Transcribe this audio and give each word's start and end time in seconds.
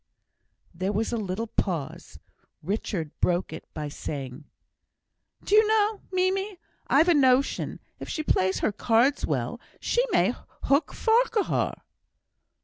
There 0.73 0.91
was 0.91 1.13
a 1.13 1.15
little 1.17 1.45
pause; 1.45 2.17
Richard 2.63 3.11
broke 3.21 3.53
it 3.53 3.71
by 3.75 3.87
saying: 3.87 4.45
"Do 5.43 5.53
you 5.53 5.67
know, 5.67 6.01
Mimie, 6.11 6.57
I've 6.87 7.07
a 7.09 7.13
notion, 7.13 7.79
if 7.99 8.09
she 8.09 8.23
plays 8.23 8.61
her 8.61 8.71
cards 8.71 9.27
well, 9.27 9.61
she 9.79 10.03
may 10.11 10.33
hook 10.63 10.91
Farquhar!" 10.91 11.83